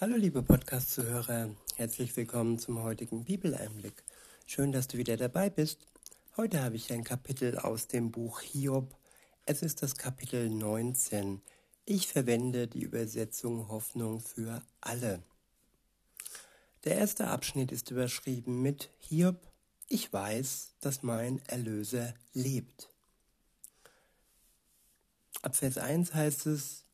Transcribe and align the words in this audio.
Hallo 0.00 0.16
liebe 0.16 0.42
Podcast-Zuhörer, 0.42 1.54
herzlich 1.76 2.16
willkommen 2.16 2.58
zum 2.58 2.82
heutigen 2.82 3.22
Bibeleinblick. 3.22 4.02
Schön, 4.44 4.72
dass 4.72 4.88
du 4.88 4.98
wieder 4.98 5.16
dabei 5.16 5.50
bist. 5.50 5.86
Heute 6.36 6.64
habe 6.64 6.74
ich 6.74 6.92
ein 6.92 7.04
Kapitel 7.04 7.56
aus 7.58 7.86
dem 7.86 8.10
Buch 8.10 8.40
Hiob. 8.40 8.92
Es 9.46 9.62
ist 9.62 9.84
das 9.84 9.94
Kapitel 9.94 10.50
19. 10.50 11.40
Ich 11.84 12.08
verwende 12.08 12.66
die 12.66 12.82
Übersetzung 12.82 13.68
Hoffnung 13.68 14.18
für 14.18 14.62
alle. 14.80 15.22
Der 16.82 16.96
erste 16.96 17.28
Abschnitt 17.28 17.70
ist 17.70 17.92
überschrieben 17.92 18.62
mit 18.62 18.90
Hiob, 18.98 19.40
ich 19.88 20.12
weiß, 20.12 20.74
dass 20.80 21.04
mein 21.04 21.40
Erlöser 21.46 22.14
lebt. 22.32 22.88
Ab 25.42 25.54
Vers 25.54 25.78
1 25.78 26.14
heißt 26.14 26.46
es, 26.46 26.84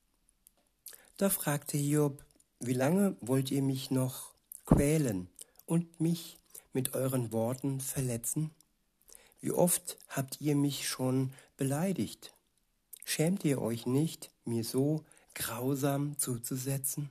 da 1.16 1.30
fragte 1.30 1.78
Hiob, 1.78 2.22
wie 2.60 2.74
lange 2.74 3.16
wollt 3.22 3.50
ihr 3.50 3.62
mich 3.62 3.90
noch 3.90 4.34
quälen 4.66 5.28
und 5.64 5.98
mich 5.98 6.38
mit 6.74 6.94
euren 6.94 7.32
Worten 7.32 7.80
verletzen? 7.80 8.50
Wie 9.40 9.50
oft 9.50 9.96
habt 10.08 10.40
ihr 10.42 10.54
mich 10.54 10.86
schon 10.86 11.32
beleidigt? 11.56 12.34
Schämt 13.06 13.44
ihr 13.46 13.62
euch 13.62 13.86
nicht, 13.86 14.30
mir 14.44 14.62
so 14.62 15.04
grausam 15.34 16.18
zuzusetzen? 16.18 17.08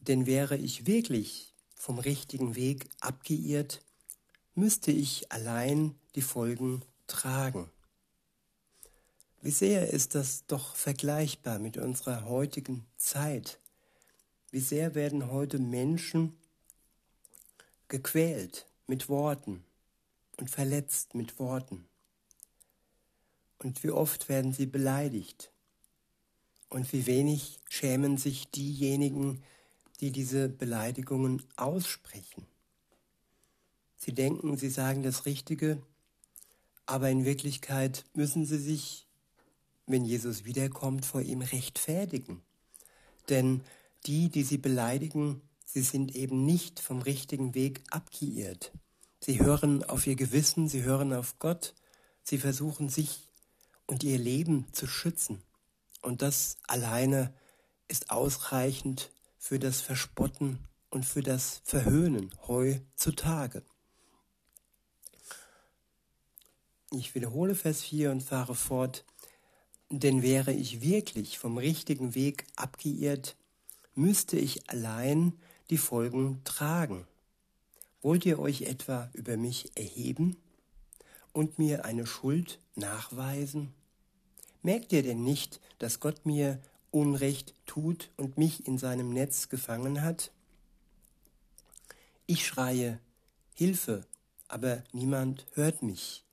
Denn 0.00 0.26
wäre 0.26 0.58
ich 0.58 0.86
wirklich 0.86 1.54
vom 1.74 1.98
richtigen 1.98 2.56
Weg 2.56 2.86
abgeirrt, 3.00 3.82
müsste 4.54 4.92
ich 4.92 5.32
allein 5.32 5.94
die 6.14 6.22
Folgen 6.22 6.82
tragen. 7.06 7.70
Wie 9.44 9.50
sehr 9.50 9.90
ist 9.90 10.14
das 10.14 10.46
doch 10.46 10.74
vergleichbar 10.74 11.58
mit 11.58 11.76
unserer 11.76 12.24
heutigen 12.24 12.86
Zeit? 12.96 13.58
Wie 14.50 14.60
sehr 14.60 14.94
werden 14.94 15.30
heute 15.30 15.58
Menschen 15.58 16.34
gequält 17.88 18.64
mit 18.86 19.10
Worten 19.10 19.62
und 20.38 20.48
verletzt 20.48 21.14
mit 21.14 21.38
Worten? 21.38 21.84
Und 23.58 23.84
wie 23.84 23.90
oft 23.90 24.30
werden 24.30 24.54
sie 24.54 24.64
beleidigt? 24.64 25.52
Und 26.70 26.90
wie 26.94 27.04
wenig 27.04 27.60
schämen 27.68 28.16
sich 28.16 28.50
diejenigen, 28.50 29.42
die 30.00 30.10
diese 30.10 30.48
Beleidigungen 30.48 31.42
aussprechen? 31.56 32.46
Sie 33.98 34.14
denken, 34.14 34.56
sie 34.56 34.70
sagen 34.70 35.02
das 35.02 35.26
Richtige, 35.26 35.82
aber 36.86 37.10
in 37.10 37.26
Wirklichkeit 37.26 38.06
müssen 38.14 38.46
sie 38.46 38.58
sich 38.58 39.03
wenn 39.86 40.04
Jesus 40.04 40.44
wiederkommt, 40.44 41.04
vor 41.04 41.20
ihm 41.20 41.42
rechtfertigen. 41.42 42.42
Denn 43.28 43.62
die, 44.06 44.28
die 44.28 44.42
sie 44.42 44.58
beleidigen, 44.58 45.42
sie 45.64 45.82
sind 45.82 46.14
eben 46.14 46.44
nicht 46.44 46.80
vom 46.80 47.02
richtigen 47.02 47.54
Weg 47.54 47.82
abgeirrt. 47.90 48.72
Sie 49.20 49.40
hören 49.40 49.82
auf 49.84 50.06
ihr 50.06 50.16
Gewissen, 50.16 50.68
sie 50.68 50.82
hören 50.82 51.12
auf 51.12 51.38
Gott, 51.38 51.74
sie 52.22 52.38
versuchen 52.38 52.88
sich 52.88 53.28
und 53.86 54.02
ihr 54.02 54.18
Leben 54.18 54.66
zu 54.72 54.86
schützen. 54.86 55.42
Und 56.02 56.20
das 56.20 56.58
alleine 56.66 57.32
ist 57.88 58.10
ausreichend 58.10 59.10
für 59.38 59.58
das 59.58 59.80
Verspotten 59.80 60.58
und 60.90 61.04
für 61.04 61.22
das 61.22 61.60
Verhöhnen 61.64 62.30
heutzutage. 62.46 63.62
Ich 66.90 67.14
wiederhole 67.14 67.54
Vers 67.54 67.82
4 67.82 68.10
und 68.10 68.22
fahre 68.22 68.54
fort. 68.54 69.04
Denn 69.90 70.22
wäre 70.22 70.52
ich 70.52 70.80
wirklich 70.80 71.38
vom 71.38 71.58
richtigen 71.58 72.14
Weg 72.14 72.46
abgeirrt, 72.56 73.36
müsste 73.94 74.36
ich 74.36 74.68
allein 74.70 75.32
die 75.70 75.78
Folgen 75.78 76.40
tragen. 76.44 77.06
Wollt 78.02 78.26
ihr 78.26 78.38
euch 78.38 78.62
etwa 78.62 79.10
über 79.14 79.36
mich 79.36 79.70
erheben 79.76 80.36
und 81.32 81.58
mir 81.58 81.84
eine 81.84 82.06
Schuld 82.06 82.58
nachweisen? 82.74 83.72
Merkt 84.62 84.92
ihr 84.92 85.02
denn 85.02 85.22
nicht, 85.22 85.60
dass 85.78 86.00
Gott 86.00 86.26
mir 86.26 86.60
Unrecht 86.90 87.54
tut 87.66 88.10
und 88.16 88.38
mich 88.38 88.66
in 88.66 88.78
seinem 88.78 89.10
Netz 89.10 89.48
gefangen 89.48 90.02
hat? 90.02 90.32
Ich 92.26 92.46
schreie 92.46 92.98
Hilfe, 93.54 94.06
aber 94.48 94.82
niemand 94.92 95.46
hört 95.54 95.82
mich. 95.82 96.24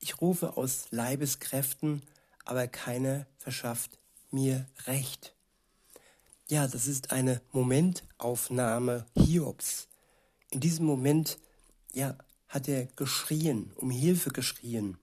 Ich 0.00 0.20
rufe 0.20 0.56
aus 0.56 0.86
Leibeskräften, 0.90 2.02
aber 2.44 2.68
keiner 2.68 3.26
verschafft 3.38 3.98
mir 4.30 4.66
Recht. 4.86 5.34
Ja, 6.48 6.66
das 6.66 6.86
ist 6.86 7.12
eine 7.12 7.40
Momentaufnahme 7.52 9.06
Hiobs. 9.16 9.88
In 10.50 10.60
diesem 10.60 10.86
Moment, 10.86 11.38
ja, 11.92 12.18
hat 12.48 12.68
er 12.68 12.86
geschrien, 12.86 13.72
um 13.76 13.90
Hilfe 13.90 14.30
geschrien. 14.30 14.98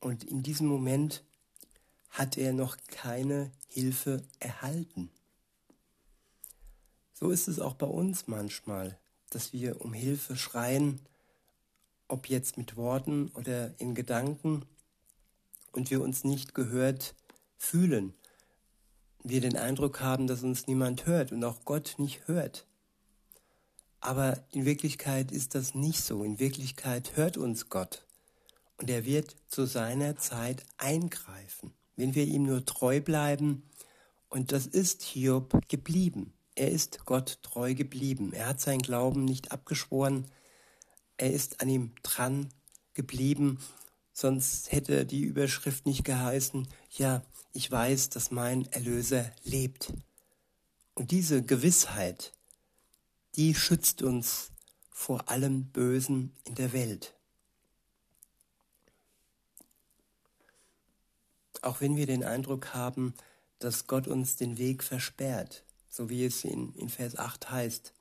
Und 0.00 0.24
in 0.24 0.42
diesem 0.42 0.66
Moment 0.66 1.22
hat 2.10 2.36
er 2.36 2.52
noch 2.52 2.76
keine 2.88 3.52
Hilfe 3.68 4.22
erhalten. 4.40 5.10
So 7.12 7.30
ist 7.30 7.46
es 7.46 7.60
auch 7.60 7.74
bei 7.74 7.86
uns 7.86 8.26
manchmal, 8.26 8.98
dass 9.30 9.52
wir 9.52 9.80
um 9.80 9.92
Hilfe 9.92 10.36
schreien, 10.36 11.00
ob 12.08 12.28
jetzt 12.28 12.58
mit 12.58 12.76
Worten 12.76 13.28
oder 13.34 13.78
in 13.78 13.94
Gedanken 13.94 14.64
und 15.72 15.90
wir 15.90 16.00
uns 16.00 16.24
nicht 16.24 16.54
gehört 16.54 17.14
fühlen. 17.56 18.14
Wir 19.24 19.40
den 19.40 19.56
Eindruck 19.56 20.00
haben, 20.00 20.26
dass 20.26 20.42
uns 20.42 20.66
niemand 20.66 21.06
hört 21.06 21.32
und 21.32 21.42
auch 21.44 21.64
Gott 21.64 21.94
nicht 21.98 22.26
hört. 22.28 22.66
Aber 24.00 24.44
in 24.50 24.64
Wirklichkeit 24.64 25.30
ist 25.30 25.54
das 25.54 25.74
nicht 25.74 26.02
so. 26.02 26.24
In 26.24 26.40
Wirklichkeit 26.40 27.16
hört 27.16 27.36
uns 27.36 27.68
Gott. 27.68 28.04
Und 28.76 28.90
er 28.90 29.04
wird 29.04 29.36
zu 29.46 29.64
seiner 29.64 30.16
Zeit 30.16 30.64
eingreifen, 30.76 31.72
wenn 31.96 32.16
wir 32.16 32.24
ihm 32.24 32.42
nur 32.42 32.64
treu 32.64 33.00
bleiben. 33.00 33.62
Und 34.28 34.50
das 34.50 34.66
ist 34.66 35.02
Hiob 35.02 35.68
geblieben. 35.68 36.32
Er 36.56 36.72
ist 36.72 37.04
Gott 37.04 37.38
treu 37.42 37.74
geblieben. 37.74 38.32
Er 38.32 38.48
hat 38.48 38.60
sein 38.60 38.80
Glauben 38.80 39.24
nicht 39.24 39.52
abgeschworen. 39.52 40.26
Er 41.16 41.32
ist 41.32 41.60
an 41.60 41.68
ihm 41.68 41.92
dran 42.02 42.48
geblieben 42.94 43.58
Sonst 44.12 44.72
hätte 44.72 45.06
die 45.06 45.22
Überschrift 45.22 45.86
nicht 45.86 46.04
geheißen, 46.04 46.68
ja, 46.90 47.22
ich 47.52 47.70
weiß, 47.70 48.10
dass 48.10 48.30
mein 48.30 48.70
Erlöser 48.72 49.30
lebt. 49.44 49.92
Und 50.94 51.10
diese 51.10 51.42
Gewissheit, 51.42 52.32
die 53.36 53.54
schützt 53.54 54.02
uns 54.02 54.52
vor 54.90 55.28
allem 55.28 55.64
Bösen 55.66 56.32
in 56.44 56.54
der 56.54 56.72
Welt. 56.72 57.14
Auch 61.62 61.80
wenn 61.80 61.96
wir 61.96 62.06
den 62.06 62.24
Eindruck 62.24 62.74
haben, 62.74 63.14
dass 63.58 63.86
Gott 63.86 64.08
uns 64.08 64.36
den 64.36 64.58
Weg 64.58 64.82
versperrt, 64.82 65.64
so 65.88 66.10
wie 66.10 66.24
es 66.24 66.44
in, 66.44 66.74
in 66.74 66.88
Vers 66.88 67.16
8 67.16 67.50
heißt, 67.50 67.92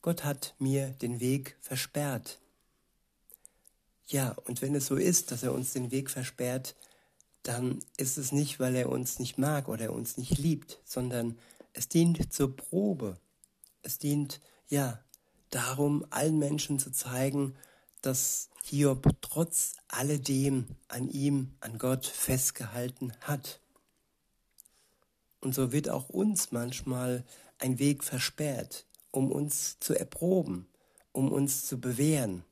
Gott 0.00 0.24
hat 0.24 0.54
mir 0.58 0.90
den 0.90 1.20
Weg 1.20 1.56
versperrt. 1.60 2.41
Ja, 4.06 4.36
und 4.44 4.62
wenn 4.62 4.74
es 4.74 4.86
so 4.86 4.96
ist, 4.96 5.30
dass 5.30 5.42
er 5.42 5.52
uns 5.52 5.72
den 5.72 5.90
Weg 5.90 6.10
versperrt, 6.10 6.74
dann 7.42 7.80
ist 7.96 8.18
es 8.18 8.32
nicht, 8.32 8.60
weil 8.60 8.74
er 8.76 8.88
uns 8.88 9.18
nicht 9.18 9.38
mag 9.38 9.68
oder 9.68 9.92
uns 9.92 10.16
nicht 10.16 10.38
liebt, 10.38 10.80
sondern 10.84 11.38
es 11.72 11.88
dient 11.88 12.32
zur 12.32 12.54
Probe. 12.54 13.18
Es 13.82 13.98
dient, 13.98 14.40
ja, 14.68 15.02
darum, 15.50 16.06
allen 16.10 16.38
Menschen 16.38 16.78
zu 16.78 16.90
zeigen, 16.92 17.56
dass 18.00 18.50
Hiob 18.64 19.08
trotz 19.20 19.74
alledem 19.88 20.66
an 20.88 21.08
ihm, 21.08 21.54
an 21.60 21.78
Gott 21.78 22.06
festgehalten 22.06 23.12
hat. 23.20 23.60
Und 25.40 25.54
so 25.54 25.72
wird 25.72 25.88
auch 25.88 26.08
uns 26.08 26.52
manchmal 26.52 27.24
ein 27.58 27.78
Weg 27.78 28.04
versperrt, 28.04 28.86
um 29.10 29.32
uns 29.32 29.78
zu 29.80 29.94
erproben, 29.94 30.68
um 31.10 31.32
uns 31.32 31.66
zu 31.66 31.80
bewähren 31.80 32.44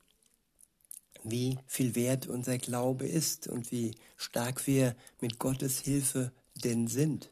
wie 1.24 1.58
viel 1.66 1.94
wert 1.94 2.26
unser 2.26 2.58
Glaube 2.58 3.06
ist 3.06 3.48
und 3.48 3.70
wie 3.70 3.94
stark 4.16 4.66
wir 4.66 4.96
mit 5.20 5.38
Gottes 5.38 5.80
Hilfe 5.80 6.32
denn 6.54 6.88
sind. 6.88 7.30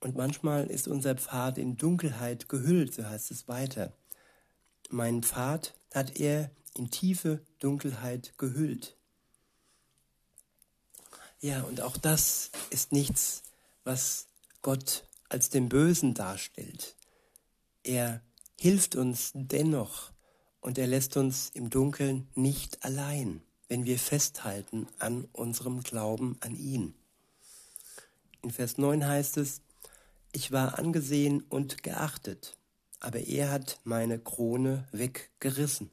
Und 0.00 0.16
manchmal 0.16 0.66
ist 0.66 0.86
unser 0.86 1.16
Pfad 1.16 1.58
in 1.58 1.76
Dunkelheit 1.76 2.48
gehüllt, 2.48 2.94
so 2.94 3.04
heißt 3.04 3.30
es 3.30 3.48
weiter. 3.48 3.92
Mein 4.90 5.22
Pfad 5.22 5.74
hat 5.92 6.20
er 6.20 6.50
in 6.74 6.90
tiefe 6.90 7.40
Dunkelheit 7.58 8.34
gehüllt. 8.38 8.96
Ja, 11.40 11.62
und 11.62 11.80
auch 11.80 11.96
das 11.96 12.50
ist 12.70 12.92
nichts, 12.92 13.42
was 13.84 14.26
Gott 14.62 15.08
als 15.28 15.50
den 15.50 15.68
Bösen 15.68 16.14
darstellt. 16.14 16.96
Er 17.82 18.22
hilft 18.58 18.96
uns 18.96 19.30
dennoch, 19.34 20.12
und 20.60 20.78
er 20.78 20.86
lässt 20.86 21.16
uns 21.16 21.50
im 21.54 21.70
Dunkeln 21.70 22.28
nicht 22.34 22.84
allein, 22.84 23.42
wenn 23.68 23.84
wir 23.84 23.98
festhalten 23.98 24.86
an 24.98 25.28
unserem 25.32 25.82
Glauben 25.82 26.36
an 26.40 26.54
ihn. 26.54 26.94
In 28.42 28.50
Vers 28.50 28.78
9 28.78 29.06
heißt 29.06 29.36
es, 29.36 29.60
Ich 30.32 30.52
war 30.52 30.78
angesehen 30.78 31.42
und 31.48 31.82
geachtet, 31.82 32.56
aber 33.00 33.20
er 33.20 33.50
hat 33.50 33.80
meine 33.84 34.18
Krone 34.18 34.86
weggerissen. 34.92 35.90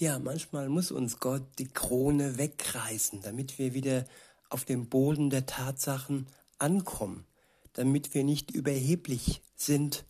Ja, 0.00 0.18
manchmal 0.18 0.68
muss 0.68 0.92
uns 0.92 1.18
Gott 1.18 1.42
die 1.58 1.66
Krone 1.66 2.38
wegreißen, 2.38 3.20
damit 3.22 3.58
wir 3.58 3.74
wieder 3.74 4.06
auf 4.48 4.64
dem 4.64 4.88
Boden 4.88 5.28
der 5.28 5.46
Tatsachen 5.46 6.28
ankommen, 6.58 7.26
damit 7.72 8.14
wir 8.14 8.22
nicht 8.22 8.52
überheblich 8.52 9.42
sind, 9.56 10.04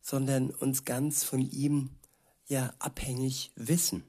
sondern 0.00 0.50
uns 0.50 0.86
ganz 0.86 1.24
von 1.24 1.42
ihm 1.42 1.90
ja 2.48 2.74
abhängig 2.78 3.52
wissen. 3.54 4.04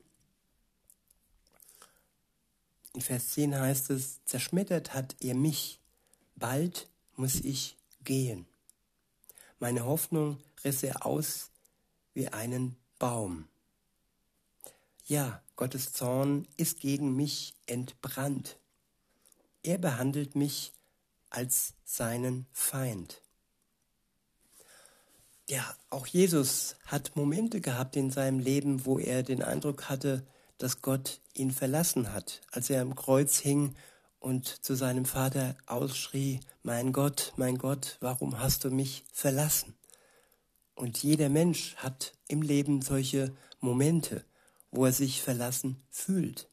In 2.94 3.02
Vers 3.02 3.30
10 3.30 3.58
heißt 3.58 3.92
es, 3.92 4.24
zerschmettert 4.26 4.94
hat 4.94 5.16
er 5.20 5.36
mich, 5.36 5.80
bald 6.36 6.90
muss 7.16 7.36
ich 7.36 7.78
gehen. 8.04 8.48
Meine 9.60 9.86
Hoffnung 9.86 10.42
riss 10.64 10.84
er 10.84 11.06
aus 11.06 11.52
wie 12.14 12.30
einen 12.30 12.78
Baum. 12.98 13.48
Ja, 15.06 15.44
Gottes 15.56 15.92
Zorn 15.92 16.48
ist 16.58 16.80
gegen 16.80 17.16
mich 17.16 17.54
entbrannt. 17.66 18.58
Er 19.64 19.78
behandelt 19.78 20.36
mich 20.36 20.72
als 21.30 21.74
seinen 21.84 22.48
Feind. 22.54 23.22
Ja, 25.50 25.76
auch 25.90 26.06
Jesus 26.06 26.76
hat 26.86 27.16
Momente 27.16 27.60
gehabt 27.60 27.96
in 27.96 28.12
seinem 28.12 28.38
Leben, 28.38 28.86
wo 28.86 29.00
er 29.00 29.24
den 29.24 29.42
Eindruck 29.42 29.90
hatte, 29.90 30.24
dass 30.60 30.84
Gott 30.84 31.22
ihn 31.34 31.50
verlassen 31.50 32.14
hat, 32.14 32.42
als 32.52 32.70
er 32.70 32.84
am 32.84 32.94
Kreuz 32.94 33.40
hing 33.40 33.74
und 34.20 34.46
zu 34.46 34.76
seinem 34.76 35.06
Vater 35.06 35.58
ausschrie, 35.66 36.40
mein 36.62 36.94
Gott, 36.94 37.34
mein 37.36 37.58
Gott, 37.58 37.98
warum 38.00 38.38
hast 38.38 38.64
du 38.64 38.70
mich 38.70 39.06
verlassen? 39.12 39.74
Und 40.76 41.02
jeder 41.02 41.30
Mensch 41.30 41.76
hat 41.78 42.14
im 42.28 42.44
Leben 42.44 42.84
solche 42.84 43.36
Momente, 43.60 44.24
wo 44.70 44.86
er 44.86 44.94
sich 44.94 45.24
verlassen 45.24 45.82
fühlt. 45.90 46.48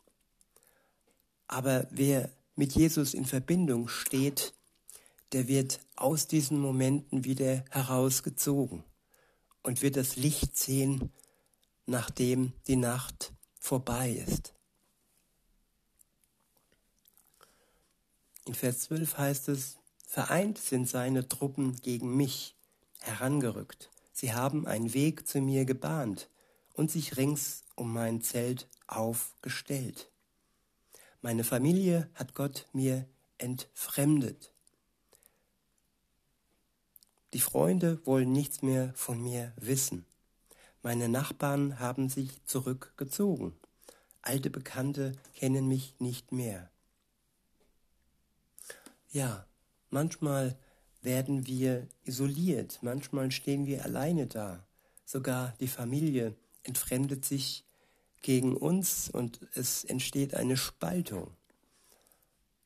Aber 1.49 1.87
wer 1.90 2.31
mit 2.54 2.72
Jesus 2.72 3.12
in 3.12 3.26
Verbindung 3.26 3.88
steht, 3.88 4.54
der 5.32 5.49
wird 5.49 5.81
aus 5.96 6.26
diesen 6.26 6.58
Momenten 6.58 7.25
wieder 7.25 7.64
herausgezogen 7.70 8.84
und 9.62 9.82
wird 9.82 9.96
das 9.96 10.17
Licht 10.17 10.56
sehen, 10.56 11.12
nachdem 11.87 12.52
die 12.67 12.76
Nacht 12.76 13.32
vorbei 13.58 14.11
ist. 14.11 14.55
In 18.44 18.55
Vers 18.55 18.81
12 18.81 19.19
heißt 19.19 19.49
es, 19.49 19.78
Vereint 20.06 20.58
sind 20.58 20.88
seine 20.88 21.28
Truppen 21.28 21.76
gegen 21.82 22.17
mich 22.17 22.55
herangerückt. 23.00 23.90
Sie 24.12 24.32
haben 24.32 24.67
einen 24.67 24.94
Weg 24.94 25.26
zu 25.26 25.40
mir 25.40 25.64
gebahnt 25.64 26.31
und 26.75 26.90
sich 26.90 27.17
rings 27.17 27.64
um 27.75 27.93
mein 27.93 28.23
Zelt 28.23 28.69
aufgestellt. 28.87 30.11
Meine 31.23 31.43
Familie 31.43 32.08
hat 32.14 32.34
Gott 32.34 32.67
mir 32.73 33.06
entfremdet. 33.38 34.52
Die 37.32 37.40
Freunde 37.40 38.00
wollen 38.06 38.32
nichts 38.32 38.62
mehr 38.62 38.93
von 38.94 39.20
mir 39.20 39.52
wissen. 39.56 40.06
Meine 40.82 41.08
Nachbarn 41.08 41.81
haben 41.81 42.08
sich 42.08 42.44
zurückgezogen. 42.44 43.52
Alte 44.23 44.50
Bekannte 44.50 45.12
kennen 45.34 45.67
mich 45.69 45.94
nicht 45.99 46.32
mehr. 46.32 46.70
Ja, 49.11 49.46
manchmal 49.90 50.56
werden 51.02 51.46
wir 51.46 51.87
isoliert, 52.05 52.78
manchmal 52.82 53.31
stehen 53.31 53.67
wir 53.67 53.84
alleine 53.84 54.26
da. 54.26 54.67
Sogar 55.05 55.55
die 55.61 55.69
Familie 55.69 56.34
entfremdet 56.64 57.25
sich 57.25 57.64
gegen 58.23 58.56
uns 58.56 59.08
und 59.08 59.40
es 59.55 59.84
entsteht 59.84 60.34
eine 60.34 60.56
Spaltung. 60.56 61.31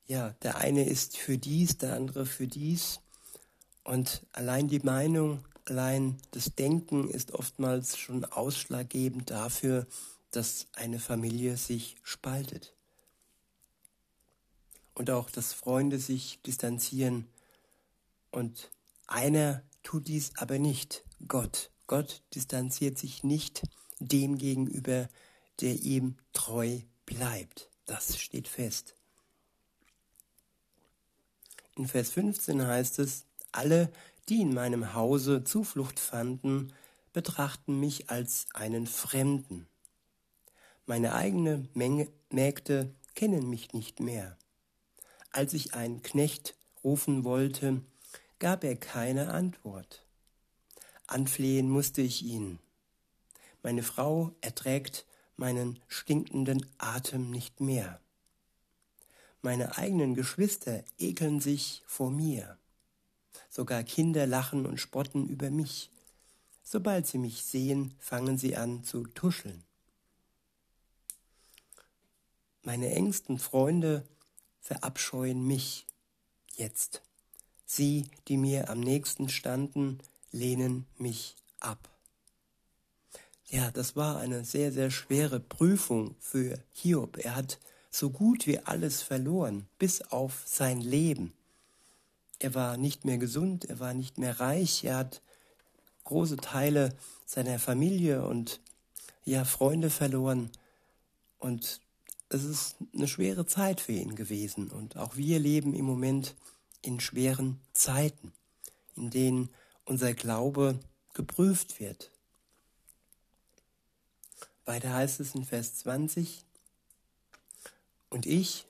Ja, 0.07 0.31
der 0.43 0.57
eine 0.57 0.89
ist 0.89 1.17
für 1.19 1.39
dies, 1.39 1.77
der 1.77 1.95
andere 1.95 2.27
für 2.27 2.49
dies. 2.49 3.01
Und 3.85 4.27
allein 4.33 4.69
die 4.69 4.81
Meinung 4.81 5.45
allein 5.71 6.19
das 6.33 6.55
Denken 6.55 7.09
ist 7.09 7.33
oftmals 7.33 7.97
schon 7.97 8.25
ausschlaggebend 8.25 9.31
dafür, 9.31 9.87
dass 10.33 10.67
eine 10.75 10.99
Familie 10.99 11.57
sich 11.57 11.97
spaltet. 12.03 12.75
Und 14.95 15.11
auch, 15.11 15.31
dass 15.31 15.53
Freunde 15.53 15.99
sich 15.99 16.41
distanzieren. 16.43 17.27
Und 18.31 18.71
einer 19.07 19.63
tut 19.83 20.09
dies 20.09 20.33
aber 20.37 20.59
nicht, 20.59 21.05
Gott. 21.27 21.71
Gott 21.87 22.23
distanziert 22.35 22.99
sich 22.99 23.25
nicht 23.25 23.63
dem 23.99 24.37
gegenüber, 24.39 25.09
der 25.61 25.75
ihm 25.75 26.17
treu 26.33 26.81
bleibt. 27.07 27.71
Das 27.87 28.19
steht 28.21 28.47
fest. 28.47 28.95
In 31.77 31.89
Vers 31.89 32.11
15 32.11 32.67
heißt 32.67 32.99
es, 32.99 33.25
alle, 33.53 33.91
die 34.29 34.41
in 34.41 34.55
meinem 34.55 34.95
Hause 34.95 35.45
Zuflucht 35.45 35.99
fanden, 35.99 36.73
betrachten 37.13 37.79
mich 37.81 38.11
als 38.11 38.47
einen 38.55 38.87
Fremden. 38.87 39.67
Meine 40.87 41.15
eigene 41.15 41.69
Menge 41.75 42.09
Mägde 42.31 42.95
kennen 43.15 43.49
mich 43.51 43.73
nicht 43.73 44.01
mehr. 44.01 44.37
Als 45.33 45.53
ich 45.55 45.75
einen 45.75 46.03
Knecht 46.03 46.55
rufen 46.83 47.25
wollte, 47.25 47.83
gab 48.39 48.65
er 48.65 48.77
keine 48.77 49.33
Antwort. 49.33 50.05
Anflehen 51.07 51.69
musste 51.69 52.03
ich 52.03 52.23
ihn. 52.23 52.59
Meine 53.63 53.83
Frau 53.83 54.33
erträgt 54.41 55.07
meinen 55.37 55.81
stinkenden 55.89 56.65
Atem 56.79 57.31
nicht 57.31 57.61
mehr. 57.61 58.01
Meine 59.43 59.77
eigenen 59.77 60.15
Geschwister 60.15 60.85
ekeln 60.99 61.41
sich 61.41 61.83
vor 61.87 62.11
mir. 62.11 62.59
Sogar 63.49 63.83
Kinder 63.83 64.27
lachen 64.27 64.67
und 64.67 64.79
spotten 64.79 65.29
über 65.29 65.51
mich. 65.51 65.91
Sobald 66.63 67.07
sie 67.07 67.19
mich 67.19 67.45
sehen, 67.45 67.95
fangen 67.99 68.39
sie 68.39 68.57
an 68.57 68.85
zu 68.85 69.07
tuscheln. 69.07 69.65
Meine 72.63 72.91
engsten 72.91 73.39
Freunde 73.39 74.05
verabscheuen 74.61 75.47
mich 75.47 75.87
jetzt. 76.57 77.03
Sie, 77.65 78.09
die 78.29 78.37
mir 78.37 78.69
am 78.69 78.81
nächsten 78.81 79.29
standen, 79.29 79.99
lehnen 80.31 80.87
mich 80.99 81.37
ab. 81.59 81.89
Ja, 83.47 83.71
das 83.71 83.97
war 83.97 84.19
eine 84.19 84.45
sehr, 84.45 84.73
sehr 84.73 84.91
schwere 84.91 85.41
Prüfung 85.41 86.15
für 86.21 86.63
Hiob. 86.73 87.17
Er 87.17 87.35
hat 87.35 87.59
so 87.91 88.11
gut 88.11 88.47
wie 88.47 88.61
alles 88.61 89.03
verloren, 89.03 89.67
bis 89.79 90.03
auf 90.03 90.45
sein 90.47 90.81
Leben. 90.81 91.33
Er 92.41 92.55
war 92.55 92.77
nicht 92.77 93.05
mehr 93.05 93.19
gesund, 93.19 93.67
er 93.67 93.79
war 93.79 93.95
nicht 93.95 94.19
mehr 94.19 94.41
reich, 94.41 94.83
er 94.83 94.97
hat 94.97 95.23
große 96.05 96.39
Teile 96.39 96.97
seiner 97.27 97.61
Familie 97.61 98.27
und 98.27 98.61
ja, 99.25 99.45
Freunde 99.45 99.91
verloren. 99.91 100.51
Und 101.39 101.81
es 102.29 102.43
ist 102.45 102.77
eine 102.95 103.07
schwere 103.07 103.47
Zeit 103.47 103.81
für 103.81 103.93
ihn 103.93 104.17
gewesen. 104.17 104.71
Und 104.71 104.97
auch 104.97 105.17
wir 105.17 105.39
leben 105.39 105.75
im 105.75 105.85
Moment 105.85 106.35
in 106.83 106.99
schweren 106.99 107.61
Zeiten, 107.73 108.33
in 108.97 109.11
denen 109.11 109.51
unser 109.85 110.15
Glaube 110.15 110.81
geprüft 111.15 111.79
wird. 111.79 112.11
Weiter 114.65 114.93
heißt 114.93 115.21
es 115.21 115.35
in 115.35 115.45
Vers 115.45 115.77
20, 115.77 116.45
und 118.11 118.27
ich, 118.27 118.67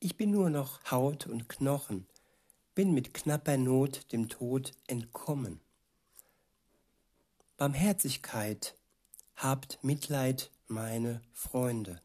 ich 0.00 0.16
bin 0.16 0.32
nur 0.32 0.50
noch 0.50 0.80
Haut 0.90 1.28
und 1.28 1.48
Knochen, 1.48 2.04
bin 2.76 2.92
mit 2.92 3.14
knapper 3.14 3.56
Not 3.56 4.12
dem 4.12 4.28
Tod 4.28 4.74
entkommen. 4.86 5.60
Barmherzigkeit, 7.56 8.76
habt 9.34 9.82
Mitleid, 9.82 10.50
meine 10.68 11.22
Freunde. 11.32 12.02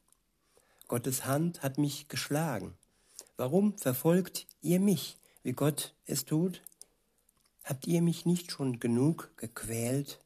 Gottes 0.88 1.26
Hand 1.26 1.62
hat 1.62 1.78
mich 1.78 2.08
geschlagen. 2.08 2.74
Warum 3.36 3.78
verfolgt 3.78 4.48
ihr 4.62 4.80
mich, 4.80 5.18
wie 5.44 5.52
Gott 5.52 5.94
es 6.06 6.24
tut? 6.24 6.62
Habt 7.66 7.86
ihr 7.86 8.02
mich 8.02 8.26
nicht 8.26 8.50
schon 8.50 8.80
genug 8.80 9.30
gequält? 9.36 10.22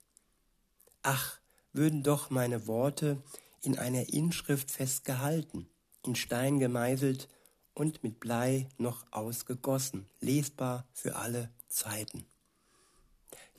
Ach, 1.02 1.40
würden 1.74 2.04
doch 2.04 2.30
meine 2.30 2.68
Worte 2.68 3.18
in 3.64 3.80
einer 3.80 4.14
Inschrift 4.14 4.70
festgehalten, 4.70 5.68
in 6.04 6.16
Stein 6.16 6.60
gemeißelt 6.60 7.30
und 7.75 8.01
mit 8.03 8.20
Blei 8.20 8.67
noch 8.77 9.05
ausgegossen, 9.12 10.08
lesbar 10.22 10.86
für 10.94 11.15
alle 11.17 11.51
Zeiten. 11.67 12.25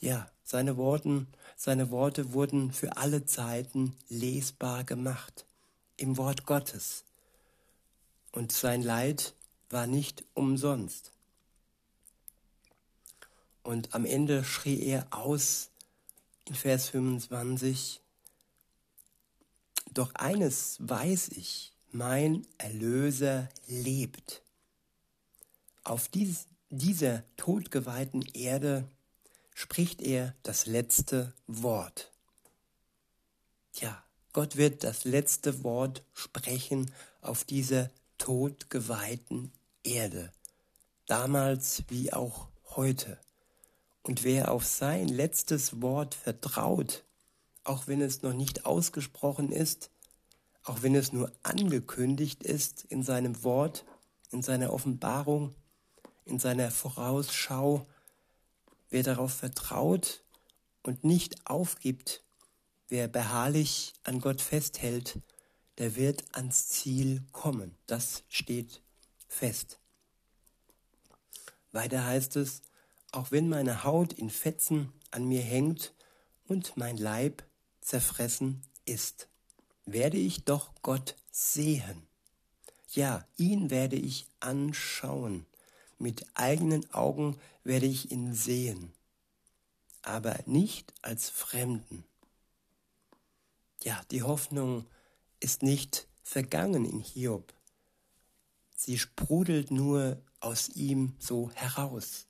Ja, 0.00 0.28
seine, 0.42 0.76
Worten, 0.76 1.28
seine 1.56 1.90
Worte 1.90 2.32
wurden 2.32 2.72
für 2.72 2.96
alle 2.96 3.24
Zeiten 3.24 3.96
lesbar 4.08 4.84
gemacht, 4.84 5.46
im 5.96 6.16
Wort 6.16 6.46
Gottes. 6.46 7.04
Und 8.32 8.52
sein 8.52 8.82
Leid 8.82 9.34
war 9.70 9.86
nicht 9.86 10.24
umsonst. 10.34 11.12
Und 13.62 13.94
am 13.94 14.04
Ende 14.04 14.44
schrie 14.44 14.80
er 14.80 15.06
aus 15.10 15.70
in 16.44 16.54
Vers 16.54 16.88
25, 16.90 18.00
Doch 19.92 20.14
eines 20.14 20.76
weiß 20.80 21.30
ich, 21.30 21.75
mein 21.92 22.46
Erlöser 22.58 23.48
lebt. 23.66 24.42
Auf 25.84 26.08
dies, 26.08 26.46
dieser 26.70 27.22
todgeweihten 27.36 28.22
Erde 28.34 28.88
spricht 29.54 30.02
er 30.02 30.34
das 30.42 30.66
letzte 30.66 31.32
Wort. 31.46 32.12
Ja, 33.74 34.02
Gott 34.32 34.56
wird 34.56 34.84
das 34.84 35.04
letzte 35.04 35.64
Wort 35.64 36.02
sprechen 36.12 36.92
auf 37.20 37.44
dieser 37.44 37.90
todgeweihten 38.18 39.52
Erde, 39.82 40.32
damals 41.06 41.84
wie 41.88 42.12
auch 42.12 42.48
heute. 42.74 43.18
Und 44.02 44.24
wer 44.24 44.52
auf 44.52 44.64
sein 44.64 45.08
letztes 45.08 45.80
Wort 45.80 46.14
vertraut, 46.14 47.04
auch 47.64 47.86
wenn 47.86 48.00
es 48.00 48.22
noch 48.22 48.34
nicht 48.34 48.66
ausgesprochen 48.66 49.50
ist, 49.50 49.90
auch 50.66 50.82
wenn 50.82 50.96
es 50.96 51.12
nur 51.12 51.32
angekündigt 51.44 52.42
ist 52.42 52.84
in 52.88 53.02
seinem 53.02 53.44
Wort, 53.44 53.84
in 54.32 54.42
seiner 54.42 54.72
Offenbarung, 54.72 55.54
in 56.24 56.40
seiner 56.40 56.72
Vorausschau, 56.72 57.86
wer 58.90 59.04
darauf 59.04 59.32
vertraut 59.32 60.24
und 60.82 61.04
nicht 61.04 61.46
aufgibt, 61.46 62.24
wer 62.88 63.06
beharrlich 63.06 63.94
an 64.02 64.20
Gott 64.20 64.42
festhält, 64.42 65.20
der 65.78 65.94
wird 65.94 66.24
ans 66.32 66.68
Ziel 66.68 67.22
kommen. 67.30 67.76
Das 67.86 68.24
steht 68.28 68.82
fest. 69.28 69.78
Weiter 71.70 72.04
heißt 72.04 72.36
es, 72.36 72.62
auch 73.12 73.30
wenn 73.30 73.48
meine 73.48 73.84
Haut 73.84 74.12
in 74.14 74.30
Fetzen 74.30 74.92
an 75.12 75.26
mir 75.28 75.42
hängt 75.42 75.94
und 76.48 76.76
mein 76.76 76.96
Leib 76.96 77.44
zerfressen 77.80 78.62
ist, 78.84 79.28
werde 79.86 80.18
ich 80.18 80.44
doch 80.44 80.70
Gott 80.82 81.16
sehen. 81.30 82.06
Ja, 82.90 83.26
ihn 83.36 83.70
werde 83.70 83.96
ich 83.96 84.26
anschauen. 84.40 85.46
Mit 85.98 86.26
eigenen 86.34 86.92
Augen 86.92 87.38
werde 87.64 87.86
ich 87.86 88.10
ihn 88.10 88.34
sehen, 88.34 88.92
aber 90.02 90.38
nicht 90.44 90.92
als 91.00 91.30
Fremden. 91.30 92.04
Ja, 93.82 94.02
die 94.10 94.22
Hoffnung 94.22 94.86
ist 95.40 95.62
nicht 95.62 96.06
vergangen 96.22 96.84
in 96.84 97.00
Hiob. 97.00 97.54
Sie 98.74 98.98
sprudelt 98.98 99.70
nur 99.70 100.20
aus 100.40 100.68
ihm 100.68 101.14
so 101.18 101.50
heraus. 101.52 102.26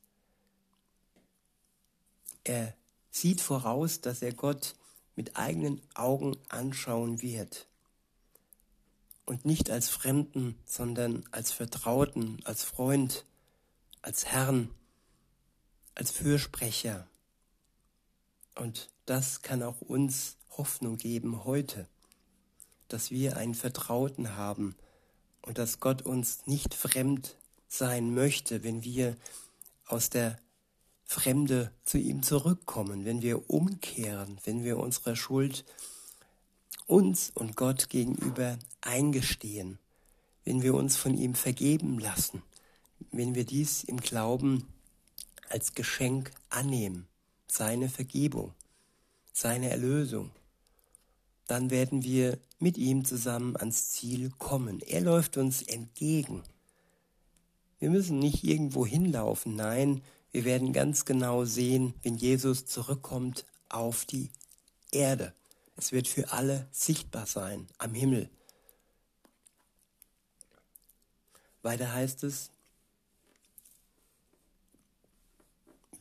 Er 2.44 2.74
sieht 3.10 3.40
voraus, 3.40 4.00
dass 4.00 4.22
er 4.22 4.32
Gott 4.32 4.76
mit 5.16 5.36
eigenen 5.36 5.82
Augen 5.94 6.36
anschauen 6.48 7.20
wird. 7.20 7.66
Und 9.24 9.44
nicht 9.44 9.70
als 9.70 9.88
Fremden, 9.88 10.56
sondern 10.64 11.24
als 11.32 11.50
Vertrauten, 11.50 12.40
als 12.44 12.62
Freund, 12.62 13.24
als 14.02 14.26
Herrn, 14.26 14.70
als 15.96 16.12
Fürsprecher. 16.12 17.08
Und 18.54 18.88
das 19.04 19.42
kann 19.42 19.62
auch 19.62 19.80
uns 19.80 20.36
Hoffnung 20.56 20.96
geben 20.96 21.44
heute 21.44 21.88
dass 22.88 23.10
wir 23.10 23.36
einen 23.36 23.54
Vertrauten 23.54 24.36
haben 24.36 24.76
und 25.42 25.58
dass 25.58 25.80
Gott 25.80 26.02
uns 26.02 26.46
nicht 26.46 26.74
fremd 26.74 27.36
sein 27.68 28.14
möchte, 28.14 28.62
wenn 28.62 28.84
wir 28.84 29.16
aus 29.86 30.10
der 30.10 30.38
Fremde 31.06 31.72
zu 31.84 31.98
ihm 31.98 32.22
zurückkommen, 32.22 33.04
wenn 33.04 33.22
wir 33.22 33.48
umkehren, 33.48 34.38
wenn 34.44 34.64
wir 34.64 34.78
unsere 34.78 35.16
Schuld 35.16 35.64
uns 36.86 37.30
und 37.34 37.56
Gott 37.56 37.88
gegenüber 37.88 38.58
eingestehen, 38.80 39.78
wenn 40.44 40.62
wir 40.62 40.74
uns 40.74 40.96
von 40.96 41.16
ihm 41.16 41.34
vergeben 41.34 41.98
lassen, 41.98 42.42
wenn 43.10 43.34
wir 43.34 43.44
dies 43.44 43.84
im 43.84 43.98
Glauben 43.98 44.66
als 45.48 45.74
Geschenk 45.74 46.30
annehmen, 46.50 47.06
seine 47.48 47.88
Vergebung, 47.88 48.52
seine 49.32 49.70
Erlösung 49.70 50.30
dann 51.46 51.70
werden 51.70 52.02
wir 52.02 52.38
mit 52.58 52.76
ihm 52.76 53.04
zusammen 53.04 53.56
ans 53.56 53.90
Ziel 53.90 54.30
kommen. 54.38 54.80
Er 54.80 55.00
läuft 55.00 55.36
uns 55.36 55.62
entgegen. 55.62 56.42
Wir 57.78 57.90
müssen 57.90 58.18
nicht 58.18 58.42
irgendwo 58.42 58.86
hinlaufen, 58.86 59.54
nein, 59.54 60.02
wir 60.32 60.44
werden 60.44 60.72
ganz 60.72 61.04
genau 61.04 61.44
sehen, 61.44 61.94
wenn 62.02 62.16
Jesus 62.16 62.66
zurückkommt 62.66 63.44
auf 63.68 64.04
die 64.04 64.30
Erde. 64.92 65.32
Es 65.76 65.92
wird 65.92 66.08
für 66.08 66.32
alle 66.32 66.68
sichtbar 66.70 67.26
sein 67.26 67.66
am 67.78 67.94
Himmel. 67.94 68.28
Weiter 71.62 71.92
heißt 71.92 72.24
es, 72.24 72.50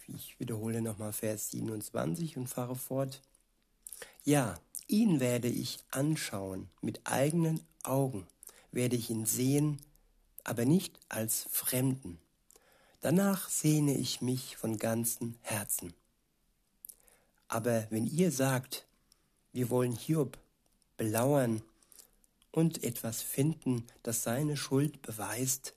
ich 0.08 0.40
wiederhole 0.40 0.82
nochmal 0.82 1.14
Vers 1.14 1.52
27 1.52 2.38
und 2.38 2.48
fahre 2.48 2.76
fort. 2.76 3.22
Ja, 4.24 4.60
Ihn 4.88 5.20
werde 5.20 5.48
ich 5.48 5.80
anschauen 5.90 6.70
mit 6.82 7.02
eigenen 7.06 7.60
Augen, 7.82 8.28
werde 8.72 8.96
ich 8.96 9.10
ihn 9.10 9.26
sehen, 9.26 9.82
aber 10.44 10.66
nicht 10.66 11.00
als 11.10 11.48
Fremden. 11.50 12.20
Danach 13.02 13.50
sehne 13.50 13.96
ich 13.96 14.22
mich 14.22 14.58
von 14.58 14.78
ganzem 14.78 15.36
Herzen. 15.42 15.94
Aber 17.48 17.88
wenn 17.90 18.08
ihr 18.08 18.32
sagt, 18.32 18.86
wir 19.54 19.70
wollen 19.70 19.94
Hiob 19.94 20.38
belauern 20.98 21.62
und 22.52 22.84
etwas 22.84 23.22
finden, 23.22 23.86
das 24.04 24.24
seine 24.24 24.58
Schuld 24.58 25.02
beweist, 25.02 25.76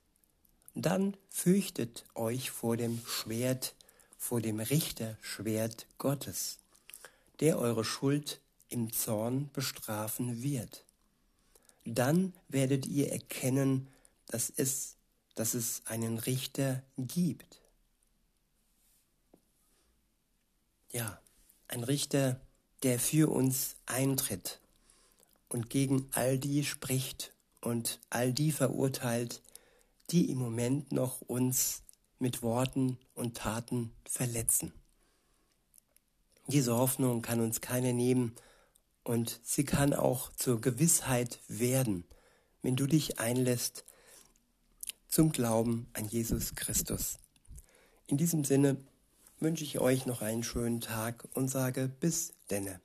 dann 0.74 1.16
fürchtet 1.28 2.04
euch 2.14 2.50
vor 2.50 2.76
dem 2.76 3.00
Schwert, 3.06 3.74
vor 4.16 4.40
dem 4.40 4.60
Richterschwert 4.60 5.86
Gottes, 5.98 6.58
der 7.40 7.58
eure 7.58 7.84
Schuld 7.84 8.40
im 8.68 8.92
Zorn 8.92 9.50
bestrafen 9.52 10.42
wird. 10.42 10.84
Dann 11.84 12.32
werdet 12.48 12.86
ihr 12.86 13.10
erkennen, 13.10 13.88
dass 14.26 14.52
es, 14.56 14.96
dass 15.38 15.54
es 15.54 15.82
einen 15.84 16.18
Richter 16.18 16.82
gibt. 16.96 17.60
Ja, 20.90 21.20
ein 21.68 21.84
Richter, 21.84 22.40
der 22.82 22.98
für 22.98 23.30
uns 23.30 23.76
eintritt 23.86 24.60
und 25.48 25.70
gegen 25.70 26.08
all 26.12 26.38
die 26.38 26.64
spricht 26.64 27.32
und 27.60 28.00
all 28.10 28.32
die 28.32 28.50
verurteilt, 28.50 29.40
die 30.10 30.28
im 30.28 30.38
Moment 30.38 30.90
noch 30.90 31.20
uns 31.20 31.82
mit 32.18 32.42
Worten 32.42 32.98
und 33.14 33.36
Taten 33.36 33.92
verletzen. 34.08 34.72
Diese 36.48 36.74
Hoffnung 36.74 37.22
kann 37.22 37.40
uns 37.40 37.60
keine 37.60 37.92
nehmen, 37.92 38.34
und 39.04 39.40
sie 39.42 39.64
kann 39.64 39.94
auch 39.94 40.32
zur 40.32 40.60
Gewissheit 40.60 41.40
werden, 41.48 42.04
wenn 42.60 42.76
du 42.76 42.86
dich 42.86 43.20
einlässt 43.20 43.84
zum 45.08 45.32
Glauben 45.32 45.88
an 45.94 46.06
Jesus 46.06 46.54
Christus. 46.54 47.18
In 48.06 48.16
diesem 48.16 48.44
Sinne 48.44 48.76
wünsche 49.40 49.64
ich 49.64 49.78
euch 49.80 50.06
noch 50.06 50.22
einen 50.22 50.42
schönen 50.42 50.80
Tag 50.80 51.26
und 51.34 51.48
sage 51.48 51.88
bis 52.00 52.34
denne. 52.50 52.80